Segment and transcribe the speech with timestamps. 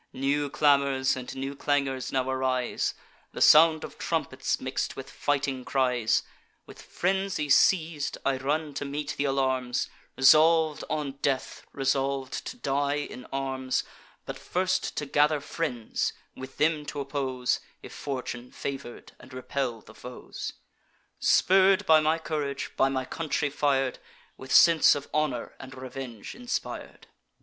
[0.13, 2.95] New clamours and new clangours now arise,
[3.33, 6.23] The sound of trumpets mix'd with fighting cries.
[6.65, 12.95] With frenzy seiz'd, I run to meet th' alarms, Resolv'd on death, resolv'd to die
[12.95, 13.83] in arms,
[14.25, 19.93] But first to gather friends, with them t' oppose If fortune favour'd, and repel the
[19.93, 20.53] foes;
[21.19, 23.99] Spurr'd by my courage, by my country fir'd,
[24.35, 27.05] With sense of honour and revenge inspir'd.